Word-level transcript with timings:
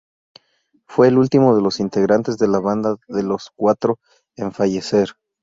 Fue 0.87 1.09
el 1.09 1.19
último 1.19 1.55
de 1.55 1.61
los 1.61 1.79
integrantes 1.79 2.39
de 2.39 2.47
la 2.47 2.57
"Banda 2.59 2.95
de 3.07 3.21
los 3.21 3.51
Cuatro" 3.55 3.99
en 4.35 4.51
fallecer. 4.51 5.09